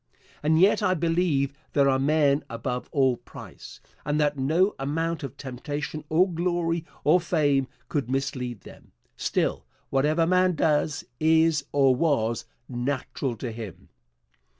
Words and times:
And 0.41 0.59
yet 0.59 0.81
I 0.81 0.95
believe 0.95 1.53
there 1.73 1.87
are 1.87 1.99
men 1.99 2.43
above 2.49 2.89
all 2.91 3.17
price, 3.17 3.79
and 4.03 4.19
that 4.19 4.35
no 4.35 4.73
amount 4.79 5.21
of 5.21 5.37
temptation 5.37 6.03
or 6.09 6.27
glory 6.27 6.85
or 7.03 7.19
fame 7.21 7.67
could 7.87 8.09
mislead 8.09 8.61
them. 8.61 8.93
Still, 9.15 9.67
whatever 9.91 10.25
man 10.25 10.55
does, 10.55 11.03
is 11.19 11.65
or 11.71 11.95
was 11.95 12.45
natural 12.67 13.35
to 13.35 13.51
him. 13.51 13.89